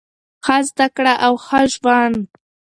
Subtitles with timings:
[0.45, 2.19] ښه زده کړه او ښه ژوند.